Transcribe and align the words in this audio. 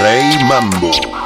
Rey 0.00 0.44
Mambo. 0.44 1.17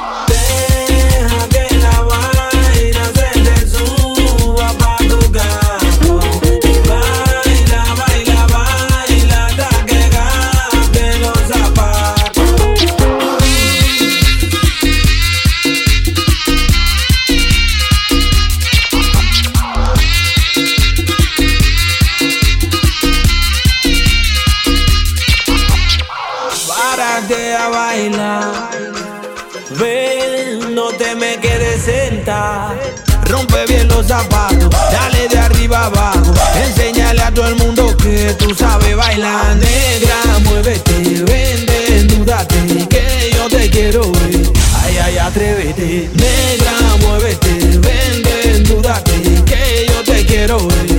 Rompe 33.25 33.65
bien 33.67 33.89
los 33.89 34.07
zapatos, 34.07 34.69
dale 34.91 35.29
de 35.29 35.39
arriba 35.39 35.87
abajo. 35.87 36.33
Enséñale 36.67 37.23
a 37.23 37.33
todo 37.33 37.47
el 37.47 37.57
mundo 37.57 37.97
que 37.97 38.35
tú 38.39 38.55
sabes 38.55 38.95
bailar. 38.97 39.57
Negra, 39.57 40.39
muévete, 40.45 40.93
vende, 41.25 41.85
desnúdate, 41.89 42.87
que 42.89 43.33
yo 43.35 43.49
te 43.49 43.71
quiero 43.71 44.13
ver. 44.13 44.53
Ay, 44.83 44.99
ay, 44.99 45.19
atrévete. 45.19 46.11
Negra, 46.15 46.73
muévete, 47.01 47.79
vende, 47.79 48.33
desnúdate, 48.45 49.13
que 49.45 49.87
yo 49.89 50.03
te 50.05 50.27
quiero 50.27 50.59
ver. 50.69 50.92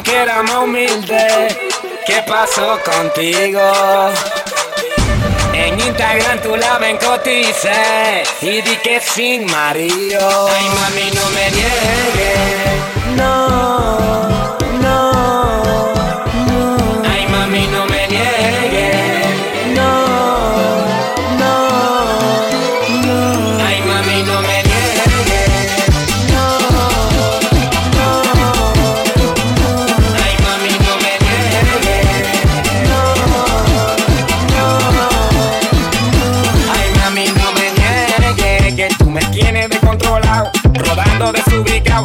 Como 0.00 0.02
quiera 0.02 0.42
más 0.42 0.56
humilde. 0.56 1.48
¿Qué 2.06 2.22
pasó 2.26 2.78
contigo? 2.84 3.60
En 5.52 5.78
Instagram 5.78 6.40
tú 6.42 6.56
la 6.56 6.78
ven 6.78 6.98
y 8.42 8.62
di 8.62 8.76
que 8.76 9.00
sin 9.00 9.46
marido. 9.46 10.48
Ay, 10.48 10.68
mami, 10.68 11.10
no 11.14 11.30
me 11.30 11.50
niegues. 11.50 13.16
No. 13.16 14.59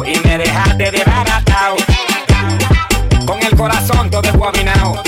Y 0.04 0.18
me 0.26 0.38
dejaste 0.38 0.90
de 0.90 1.04
baratao. 1.04 1.76
Con 3.26 3.42
el 3.42 3.56
corazón 3.56 4.10
todo 4.10 4.30
guabinao. 4.32 5.02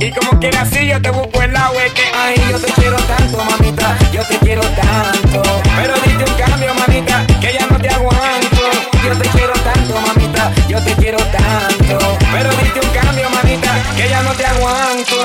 Y 0.00 0.10
como 0.12 0.38
quiera 0.38 0.62
así 0.62 0.86
yo 0.86 1.00
te 1.00 1.10
busco 1.10 1.42
el 1.42 1.52
lado 1.52 1.74
es 1.80 1.92
que 1.92 2.02
ay 2.14 2.36
yo 2.50 2.58
te 2.60 2.70
quiero 2.72 2.96
tanto 2.96 3.38
mamita, 3.44 3.96
yo 4.12 4.22
te 4.26 4.38
quiero 4.38 4.62
tanto. 4.62 5.42
Pero 5.76 5.94
diste 6.04 6.24
un 6.24 6.36
cambio 6.38 6.74
mamita, 6.74 7.26
que 7.40 7.52
ya 7.58 7.66
no 7.66 7.78
te 7.78 7.88
aguanto. 7.88 8.62
Yo 9.04 9.16
te 9.16 9.28
quiero 9.30 9.52
tanto 9.54 10.00
mamita, 10.00 10.52
yo 10.68 10.84
te 10.84 10.92
quiero 10.94 11.18
tanto. 11.18 12.18
Pero 12.32 12.50
diste 12.50 12.80
un 12.80 12.90
cambio 12.90 13.30
mamita, 13.30 13.72
que 13.96 14.08
ya 14.08 14.22
no 14.22 14.32
te 14.32 14.46
aguanto. 14.46 15.16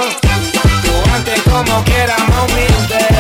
Tú 0.84 1.12
antes 1.14 1.42
como 1.44 1.84
quiera 1.84 2.16
humilde, 2.44 3.13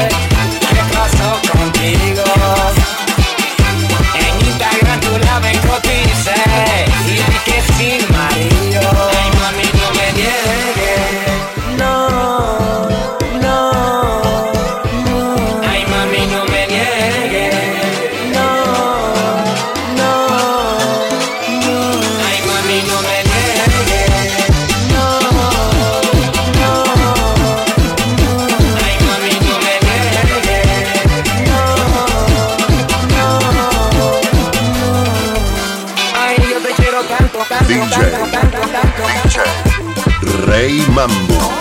Rey 40.53 40.86
Mambo. 40.90 41.52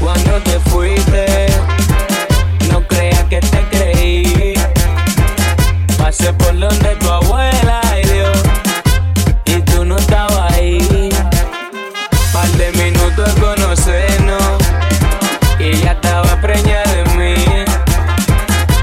Cuando 0.00 0.40
te 0.44 0.58
fuiste, 0.60 1.46
no 2.70 2.80
creas 2.88 3.22
que 3.24 3.38
te 3.38 3.60
creí. 3.70 4.54
Pasé 5.98 6.32
por 6.32 6.58
donde 6.58 6.96
tu 6.96 7.10
abuela 7.10 7.82
y 8.02 8.08
Dios, 8.08 8.38
y 9.44 9.60
tú 9.60 9.84
no 9.84 9.98
estabas 9.98 10.54
ahí. 10.54 11.10
Par 12.32 12.48
de 12.52 12.72
minutos 12.82 13.34
de 13.34 13.40
conocernos, 13.42 14.58
y 15.58 15.76
ya 15.82 15.92
estaba 15.92 16.40
preñada 16.40 16.90
de 16.94 17.04
mí. 17.18 17.44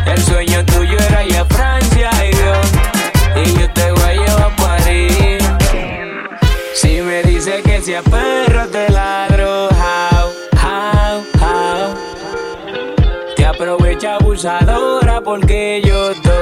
El 0.05 0.23
sueño 0.23 0.63
tuyo 0.65 0.97
era 1.09 1.23
ir 1.23 1.37
a 1.37 1.45
Francia 1.45 2.11
y 2.23 2.35
Dios, 2.35 2.67
y 3.43 3.59
yo 3.59 3.69
te 3.71 3.91
voy 3.91 4.03
a 4.03 4.13
llevar 4.13 4.51
a 4.51 4.55
París. 4.55 5.43
Si 6.75 7.01
me 7.01 7.23
dice 7.23 7.63
que 7.63 7.81
si 7.81 7.95
a 7.95 8.03
porque 15.31 15.81
yo 15.85 16.11
estoy 16.11 16.40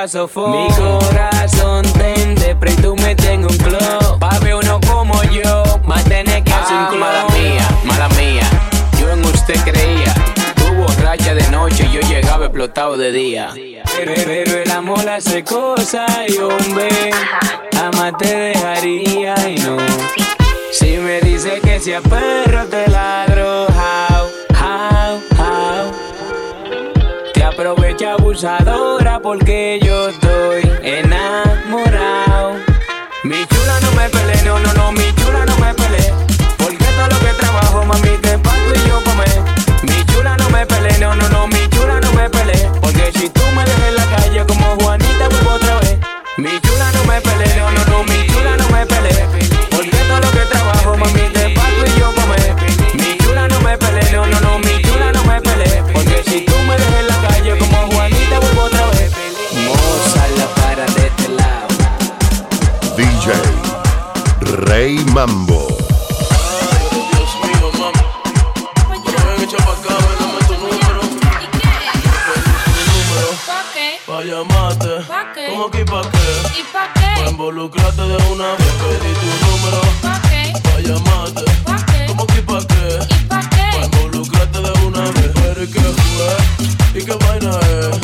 vaso 0.00 0.30
Mi 0.48 0.66
corazón 0.76 1.84
te 1.92 2.56
pero 2.58 2.74
tú 2.76 2.96
me 2.96 3.14
tengo 3.14 3.48
un 3.48 3.56
club. 3.58 4.18
ver 4.42 4.54
uno 4.54 4.80
como 4.86 5.22
yo, 5.24 5.62
más 5.84 6.04
tener 6.04 6.42
que 6.42 6.52
hacer 6.52 6.76
un 6.76 6.86
club. 6.86 7.00
Mala 7.00 7.26
mía, 7.34 7.68
mala 7.84 8.08
mía, 8.10 8.48
yo 8.98 9.10
en 9.10 9.24
usted 9.24 9.56
creía. 9.62 10.14
Tu 10.56 10.72
borracha 10.74 11.34
de 11.34 11.46
noche, 11.50 11.86
yo 11.92 12.00
llegaba 12.00 12.46
explotado 12.46 12.96
de 12.96 13.12
día. 13.12 13.50
Pero, 13.54 14.12
pero 14.14 14.62
el 14.62 14.70
amor 14.70 15.06
hace 15.08 15.44
cosas 15.44 16.10
y 16.28 16.38
hombre, 16.38 17.10
ama 17.82 18.16
te 18.16 18.34
dejaría 18.34 19.34
y 19.48 19.56
no. 19.56 19.76
Si 20.72 20.96
me 20.96 21.20
dice 21.20 21.60
que 21.60 21.78
sea 21.78 22.00
perro 22.00 22.64
te 22.66 22.88
ladro, 22.88 23.66
how, 23.66 24.09
abusadora 28.10 29.20
porque 29.20 29.78
yo 29.82 30.08
estoy 30.08 30.62
enamorado. 30.82 32.56
Mi 33.22 33.46
chula 33.46 33.80
no 33.80 33.92
me 33.92 34.08
pele, 34.08 34.42
no, 34.44 34.58
no, 34.58 34.72
no, 34.74 34.92
mi 34.92 35.14
chula 35.14 35.44
no 35.46 35.56
me 35.58 35.72
pele. 35.74 36.12
Porque 36.58 36.84
todo 36.84 37.08
lo 37.08 37.18
que 37.20 37.32
trabajo, 37.38 37.84
mami, 37.84 38.16
te 38.22 38.38
pago 38.38 38.72
y 38.74 38.88
yo 38.88 39.02
comer. 39.04 39.42
Mi 39.82 40.04
chula 40.12 40.36
no 40.36 40.50
me 40.50 40.66
pele, 40.66 40.98
no, 40.98 41.14
no, 41.14 41.28
no, 41.28 41.46
mi 41.46 41.68
chula 41.70 42.00
no 42.00 42.12
me 42.12 42.28
pele. 42.30 42.70
Porque 42.80 43.12
si 43.12 43.28
tú 43.28 43.42
me 43.54 43.64
dejas 43.64 43.88
en 43.88 43.94
la 43.96 44.06
calle 44.16 44.44
como 44.46 44.76
Juanita, 44.80 45.28
vuelvo 45.28 45.50
otra 45.52 45.80
vez. 45.80 45.98
Mi 46.36 46.60
chula 46.60 46.90
no 46.92 47.04
me 47.04 47.20
pele, 47.20 47.46
no, 47.56 47.70
no, 47.70 47.84
no, 47.86 48.04
mi 48.04 48.26
chula 48.26 48.56
no 48.56 48.68
me 48.70 48.86
pele. 48.86 49.12
Porque 49.70 49.96
todo 50.08 50.20
lo 50.20 50.30
que 50.32 50.39
Mambo. 65.14 65.66
Dios 66.92 67.30
mío, 67.42 67.68
mami. 67.78 68.02
Ven, 69.04 69.42
echa 69.42 69.56
pa' 69.58 69.72
acá, 69.72 69.94
dame 70.20 70.40
tu 70.46 70.54
número. 70.54 71.00
Tu 71.00 72.82
número. 72.92 73.28
¿Pa 73.46 73.60
qué? 73.74 73.98
Pa' 74.06 74.22
llamarte. 74.22 74.92
¿Pa 75.08 75.32
qué? 75.34 75.46
¿Cómo 75.50 75.66
pa' 75.68 76.10
qué? 76.10 76.60
¿Y 76.60 76.62
pa' 76.72 76.86
Pa' 76.94 77.24
qué? 77.24 77.30
involucrarte 77.30 78.02
de 78.02 78.16
una 78.32 78.48
vez. 78.52 78.72
Pedí 78.80 79.12
tu 79.20 79.26
número. 79.46 79.80
¿Pa 80.00 80.14
qué? 80.30 80.42
Pa' 80.62 80.80
llamarte. 80.80 81.44
¿Pa 81.64 81.76
qué? 81.86 82.06
¿Cómo 82.06 82.26
que 82.26 82.42
pa' 82.42 82.60
qué? 82.68 82.98
¿Y 83.10 83.24
pa' 83.24 83.40
Pa' 83.40 83.50
qué? 83.50 83.84
involucrarte 83.86 84.58
de 84.60 84.72
una 84.86 85.00
vez. 85.10 85.30
Pero 85.34 85.62
¿y 85.64 85.66
qué 85.66 85.80
fue? 85.80 87.00
¿Y 87.00 87.04
qué 87.04 87.14
vaina 87.26 87.50
es? 87.58 87.98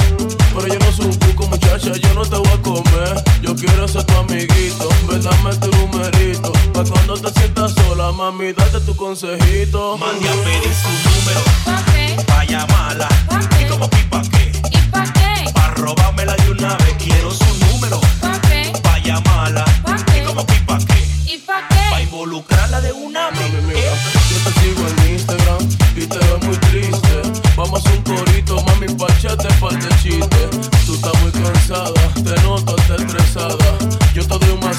Pero 0.54 0.66
yo 0.68 0.78
no 0.80 0.90
soy 0.92 1.06
un 1.06 1.14
cuco, 1.18 1.46
muchacha, 1.48 1.92
yo 1.92 2.14
no 2.14 2.22
te 2.22 2.36
voy 2.36 2.48
a 2.48 2.62
comer. 2.62 3.24
Yo 3.42 3.54
quiero 3.54 3.86
ser 3.86 4.02
tu 4.04 4.14
amiguito, 4.16 4.88
ven, 5.08 5.22
dame 5.22 5.54
tu 5.56 5.70
numerito. 5.76 6.35
Pa' 6.76 6.84
cuando 6.84 7.14
te 7.14 7.32
sientas 7.40 7.72
sola, 7.72 8.12
mami, 8.12 8.52
date 8.52 8.80
tu 8.80 8.94
consejito. 8.94 9.96
Mande 9.96 10.28
a 10.28 10.32
pedir 10.44 10.74
su 10.74 10.88
número 11.08 11.40
¿Pa 11.64 11.82
qué? 11.90 12.16
pa' 12.26 12.44
llamarla. 12.44 13.08
¿Pa 13.26 13.40
qué? 13.48 13.62
¿Y 13.62 13.66
como 13.66 13.88
que 13.88 13.96
pa' 14.10 14.20
qué? 14.30 14.52
¿Y 14.70 14.78
pa' 14.90 15.04
qué? 15.14 15.50
Pa' 15.54 15.70
robármela 15.76 16.36
de 16.36 16.50
una 16.50 16.76
vez. 16.76 16.94
Quiero 16.98 17.30
su 17.30 17.46
número 17.64 17.98
¿Pa 18.20 18.38
qué? 18.42 18.72
pa' 18.82 18.98
llamarla. 18.98 19.64
¿Pa 19.82 19.96
qué? 20.04 20.18
¿Y 20.22 20.26
como 20.26 20.44
que 20.44 20.54
pa' 20.66 20.78
qué? 20.80 21.32
¿Y 21.32 21.38
pa' 21.38 21.66
Pa' 21.66 21.96
qué? 21.96 22.02
involucrarla 22.02 22.80
de 22.82 22.92
una 22.92 23.30
vez. 23.30 23.40
Mami, 23.52 23.66
mira, 23.68 23.94
yo 24.28 24.36
te 24.44 24.60
sigo 24.60 24.86
en 24.86 25.12
Instagram 25.14 25.68
y 25.96 26.06
te 26.06 26.18
veo 26.18 26.38
muy 26.40 26.56
triste. 26.58 27.22
Vamos 27.56 27.86
a 27.86 27.90
un 27.90 28.02
corito, 28.02 28.62
mami, 28.64 28.88
pa' 28.94 29.10
echarte 29.14 29.48
par 29.60 29.72
de 29.82 29.88
chiste. 30.02 30.35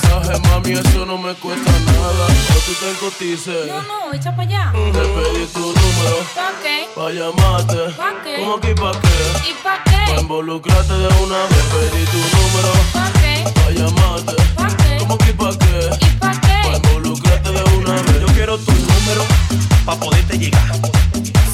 Masaje, 0.01 0.39
mami, 0.49 0.71
eso 0.73 1.05
no 1.05 1.17
me 1.17 1.33
cuesta 1.35 1.71
nada. 1.71 2.25
O 2.27 2.59
tú 2.65 2.73
te 2.79 2.93
cotices. 2.99 3.67
No, 3.67 3.81
no, 3.83 4.13
echa 4.13 4.35
pa' 4.35 4.43
allá. 4.43 4.71
Te 4.73 4.99
pedí 4.99 5.45
tu 5.53 5.59
número 5.59 6.17
¿Pa 6.35 6.51
qué? 6.61 6.87
pa' 6.95 7.09
llamarte. 7.11 7.93
¿Pa 7.95 8.13
qué? 8.23 8.35
¿Cómo 8.39 8.59
que 8.59 8.75
pa' 8.75 8.91
qué? 8.91 9.49
¿Y 9.49 9.53
pa' 9.63 9.83
Pa' 9.83 9.83
qué? 10.15 10.21
involucrarte 10.21 10.93
de 10.93 11.07
una 11.23 11.37
vez. 11.37 11.65
Pedí 11.73 12.05
tu 12.05 12.17
número 12.17 12.71
¿Pa 12.93 13.11
qué? 13.19 13.43
pa' 13.53 13.71
llamarte. 13.71 14.35
¿Pa 14.55 14.67
qué? 14.77 14.97
¿Cómo 14.99 15.17
que 15.17 15.33
pa' 15.33 15.57
qué? 15.57 16.05
¿Y 16.05 16.09
pa' 16.19 16.31
Pa' 16.31 16.41
qué? 16.41 16.77
involucrarte 16.77 17.51
de 17.51 17.63
una 17.77 17.93
vez. 17.93 18.21
Yo 18.21 18.27
quiero 18.27 18.57
tu 18.57 18.71
número 18.71 19.23
pa' 19.85 19.95
poderte 19.95 20.37
llegar. 20.37 20.71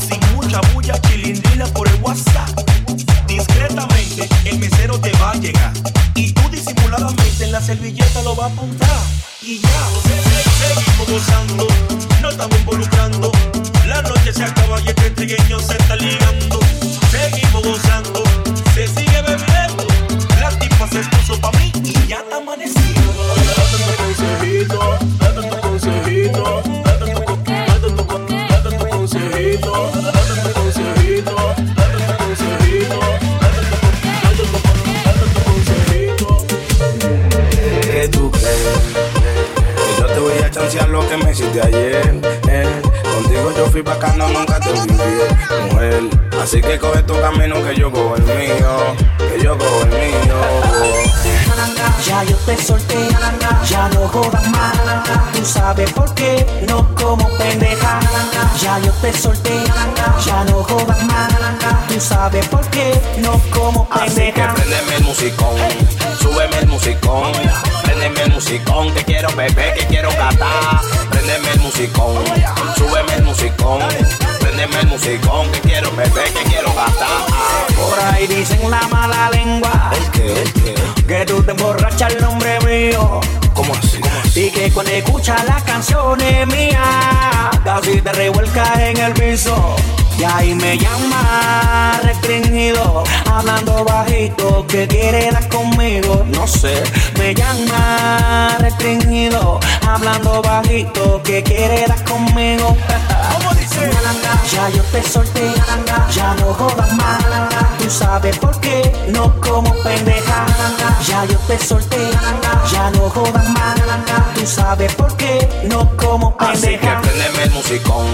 Sin 0.07 0.19
mucha 0.35 0.59
bulla, 0.73 0.99
chilindrina 1.01 1.65
por 1.67 1.87
el 1.87 1.95
WhatsApp. 2.01 2.49
Discretamente, 3.27 4.27
el 4.45 4.59
mesero 4.59 4.99
te 4.99 5.11
va 5.13 5.31
a 5.31 5.35
llegar. 5.35 5.72
La 7.53 7.61
servilleta 7.61 8.23
lo 8.23 8.35
va 8.35 8.45
a 8.45 8.47
apuntar. 8.47 8.89
Y 9.43 9.59
ya, 9.59 9.69
seguimos 10.57 11.07
gozando, 11.07 11.67
no 12.19 12.29
estamos 12.31 12.57
involucrando. 12.57 13.31
La 13.85 14.01
noche 14.01 14.33
se 14.33 14.43
acaba 14.43 14.81
y 14.81 14.87
este 14.87 15.11
trigueño 15.11 15.59
se 15.59 15.73
está 15.73 15.95
ligando. 15.95 16.59
Seguimos 17.11 17.63
gozando, 17.63 18.23
se 18.73 18.87
sigue 18.87 19.21
bebiendo. 19.21 19.85
La 20.41 20.49
tipa 20.57 20.87
se 20.87 21.01
puso 21.03 21.39
pa' 21.39 21.51
mí 21.59 21.71
y 21.83 22.07
ya 22.07 22.21
está 22.21 22.37
amanecido. 22.37 22.83
Me 41.17 41.31
hiciste 41.31 41.61
ayer. 41.61 42.21
eh. 42.49 42.81
Contigo 43.03 43.53
yo 43.55 43.65
fui 43.67 43.81
bacano, 43.81 44.27
nunca 44.29 44.59
te 44.59 44.69
olvidé, 44.69 45.27
mujer. 45.71 46.01
Así 46.41 46.61
que 46.61 46.77
coge 46.79 47.03
tu 47.03 47.19
camino, 47.21 47.55
que 47.63 47.75
yo 47.75 47.91
cojo 47.91 48.15
el 48.15 48.23
mío. 48.23 48.77
Que 49.17 49.41
yo 49.43 49.57
cojo 49.57 49.81
el 49.83 49.89
mío. 49.89 51.12
Ya 52.05 52.23
yo 52.23 52.35
te 52.45 52.57
solté, 52.61 52.97
ya 53.69 53.89
no 53.89 54.07
jodas 54.07 54.47
más. 54.49 54.73
Tú 55.33 55.45
sabes 55.45 55.91
por 55.93 56.13
qué, 56.13 56.45
no 56.67 56.93
como 56.95 57.27
pendeja. 57.37 57.99
Ya 58.61 58.79
yo 58.79 58.91
te 59.01 59.13
solté, 59.13 59.63
ya 60.25 60.43
no 60.45 60.63
jodas 60.63 61.03
más. 61.03 61.29
Tú 61.87 61.99
sabes 61.99 62.47
por 62.47 62.65
qué, 62.69 62.99
no 63.17 63.39
como 63.51 63.87
Así 63.91 64.15
que 64.15 64.31
pendeja. 64.31 64.53
prendeme 64.53 64.95
el 64.95 65.03
musicón, 65.03 65.55
súbeme 66.21 66.57
el 66.59 66.67
musicón, 66.67 67.31
prendeme 67.83 68.21
el 68.23 68.31
musicón, 68.33 68.93
que 68.93 69.03
quiero 69.03 69.29
beber, 69.35 69.73
que 69.75 69.85
quiero 69.87 70.09
catar. 70.09 70.81
Prendeme 71.09 71.51
el 71.51 71.59
musicón, 71.61 72.23
súbeme 72.77 73.13
el 73.15 73.23
musicón, 73.23 73.79
prendeme 74.39 74.79
el 74.81 74.87
musicón, 74.87 75.51
que 75.51 75.59
quiero 75.61 75.91
beber, 75.95 76.33
que 76.33 76.43
quiero 76.43 76.73
gastar. 76.73 77.07
Por 77.75 77.99
ahí 77.99 78.27
dicen 78.27 78.69
la 78.71 78.81
que 84.63 84.71
cuando 84.71 84.91
escuchas 84.93 85.43
las 85.45 85.61
canciones 85.63 86.47
mías, 86.47 86.79
casi 87.65 88.01
te 88.01 88.11
revuelcas 88.13 88.79
en 88.79 88.97
el 88.97 89.13
piso. 89.13 89.75
Y 90.17 90.23
ahí 90.23 90.55
me 90.55 90.77
llama 90.77 91.99
restringido, 92.03 93.03
hablando 93.29 93.83
bajito, 93.83 94.65
que 94.67 94.87
quiere 94.87 95.31
dar 95.31 95.49
conmigo. 95.49 96.23
No 96.29 96.47
sé, 96.47 96.81
me 97.17 97.33
llama 97.33 98.55
restringido, 98.59 99.59
hablando 99.85 100.41
bajito, 100.41 101.21
que 101.23 101.43
quiere 101.43 101.85
dar 101.85 102.01
conmigo. 102.05 102.77
Ya 104.51 104.69
yo 104.69 104.83
te 104.91 105.01
solté, 105.03 105.51
ya 106.13 106.35
no 106.35 106.53
jodas 106.53 106.93
más. 106.93 107.23
Tú 107.79 107.89
sabes 107.89 108.37
por 108.37 108.59
qué, 108.59 108.93
no 109.09 109.33
como 109.41 109.73
pendeja. 109.83 110.45
Ya 111.07 111.25
yo 111.25 111.37
te 111.47 111.57
solté, 111.57 111.97
ya 112.71 112.91
no 112.91 113.09
jodas 113.09 113.49
más. 113.49 113.75
Tú 114.35 114.45
sabes 114.45 114.93
por 114.95 115.15
qué, 115.17 115.65
no 115.69 115.89
como 115.97 116.35
Así 116.39 116.61
que 116.61 116.77
pendeja. 116.77 117.01
prendeme 117.01 117.43
el 117.43 117.51
musicón, 117.51 118.05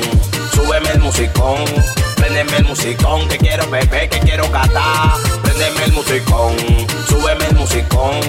súbeme 0.54 0.89
el 0.92 1.00
musicón, 1.00 1.66
prendeme 2.39 2.58
el 2.60 2.65
musicón, 2.65 3.27
que 3.27 3.38
quiero 3.38 3.69
beber, 3.69 4.10
que 4.10 4.19
quiero 4.19 4.50
catar. 4.50 5.13
Prendeme 5.43 5.84
el 5.84 5.91
musicón, 5.91 6.55
súbeme 7.10 7.46
el 7.48 7.55
musicón, 7.55 8.19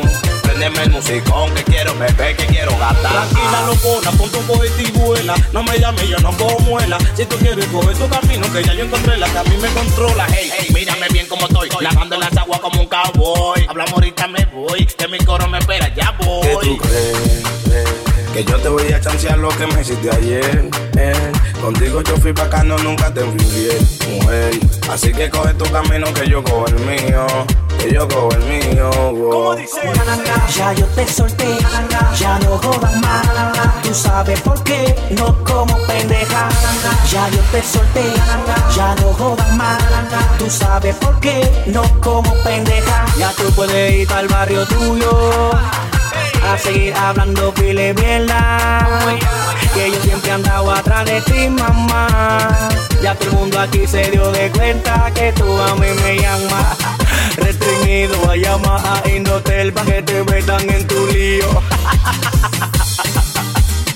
prendeme 0.42 0.82
el 0.82 0.90
musicón, 0.90 1.54
que 1.54 1.62
quiero 1.62 1.96
beber, 1.96 2.36
que 2.36 2.46
quiero 2.46 2.76
gastar. 2.78 3.28
Tranquila, 3.28 3.62
locona, 3.66 4.10
pon 4.12 4.30
tu 4.30 4.44
cohete 4.46 4.82
y 4.82 4.90
vuela. 4.98 5.36
No 5.52 5.62
me 5.62 5.78
llames, 5.78 6.08
yo 6.08 6.18
no 6.18 6.36
cojo 6.36 6.58
muela. 6.60 6.98
Si 7.16 7.24
tú 7.24 7.36
quieres 7.36 7.66
coger 7.66 7.96
tu 7.96 8.08
camino, 8.08 8.52
que 8.52 8.64
ya 8.64 8.74
yo 8.74 8.84
encontré 8.84 9.16
la 9.16 9.28
que 9.28 9.38
a 9.38 9.44
mí 9.44 9.56
me 9.58 9.68
controla. 9.68 10.26
Hey, 10.32 10.50
hey, 10.58 10.68
mírame 10.74 11.06
bien 11.10 11.26
como 11.26 11.46
estoy, 11.46 11.68
lavando 11.80 12.16
las 12.16 12.36
aguas 12.36 12.58
como 12.58 12.80
un 12.80 12.88
cowboy. 12.88 13.64
Hablamos 13.68 13.92
ahorita, 13.94 14.26
me 14.26 14.44
voy, 14.46 14.86
que 14.86 15.06
mi 15.06 15.18
coro 15.18 15.46
me 15.46 15.58
espera, 15.58 15.94
ya 15.94 16.16
¿Qué 16.18 16.24
voy. 16.24 16.66
tú 16.66 16.78
crees? 16.78 17.49
Que 18.40 18.50
yo 18.52 18.56
te 18.58 18.70
voy 18.70 18.90
a 18.90 18.98
chancear 18.98 19.36
lo 19.36 19.50
que 19.50 19.66
me 19.66 19.82
hiciste 19.82 20.10
ayer. 20.10 20.70
eh. 20.96 21.32
Contigo 21.60 22.00
yo 22.00 22.16
fui 22.16 22.32
pa' 22.32 22.48
no 22.64 22.78
nunca 22.78 23.12
te 23.12 23.20
fui 23.20 23.34
infiel, 23.34 23.86
mujer. 24.08 24.58
Así 24.90 25.12
que 25.12 25.28
coge 25.28 25.52
tu 25.52 25.70
camino 25.70 26.06
que 26.14 26.26
yo 26.26 26.42
cojo 26.42 26.64
el 26.68 26.76
mío. 26.76 27.26
Que 27.78 27.92
yo 27.92 28.08
cojo 28.08 28.30
el 28.32 28.44
mío. 28.44 28.90
wow. 29.12 29.56
Ya 30.56 30.72
yo 30.72 30.86
te 30.86 31.06
solté, 31.06 31.58
ya 32.18 32.38
no 32.38 32.56
jodas 32.56 32.96
más. 33.02 33.28
Tú 33.82 33.92
sabes 33.92 34.40
por 34.40 34.64
qué, 34.64 34.96
no 35.10 35.44
como 35.44 35.76
pendeja. 35.86 36.48
Ya 37.12 37.28
yo 37.28 37.40
te 37.52 37.62
solté, 37.62 38.04
ya 38.74 38.94
no 39.02 39.12
jodas 39.12 39.54
más. 39.56 39.82
Tú 40.38 40.48
sabes 40.48 40.94
por 40.94 41.20
qué, 41.20 41.46
no 41.66 41.82
como 42.00 42.32
pendeja. 42.42 43.04
Ya 43.18 43.32
tú 43.32 43.52
puedes 43.54 43.92
ir 43.92 44.10
al 44.14 44.28
barrio 44.28 44.64
tuyo 44.64 45.50
a 46.42 46.58
seguir 46.58 46.94
hablando 46.94 47.52
pile 47.54 47.94
mierda. 47.94 48.88
Que 49.74 49.90
yo 49.90 50.00
siempre 50.02 50.30
andaba 50.32 50.78
atrás 50.78 51.04
de 51.04 51.20
ti, 51.22 51.48
mamá. 51.48 52.68
Ya 53.02 53.14
todo 53.14 53.30
el 53.30 53.36
mundo 53.36 53.58
aquí 53.58 53.86
se 53.86 54.10
dio 54.10 54.30
de 54.32 54.50
cuenta 54.50 55.10
que 55.14 55.32
tú 55.32 55.60
a 55.62 55.74
mí 55.76 55.88
me 56.02 56.16
llamas. 56.20 56.76
Restringido 57.36 58.30
a 58.30 58.36
llamar 58.36 59.02
a 59.04 59.08
Indotel 59.08 59.72
pa' 59.72 59.84
que 59.84 60.02
te 60.02 60.22
metan 60.24 60.68
en 60.68 60.86
tu 60.86 61.06
lío. 61.06 61.48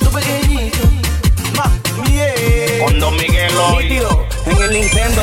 tu 0.01 0.11
pequeñito, 0.11 0.89
ma, 1.57 1.71
yeah. 2.09 3.11
Miguel 3.11 3.57
hoy. 3.57 4.03
en 4.47 4.63
el 4.63 4.73
Nintendo. 4.73 5.23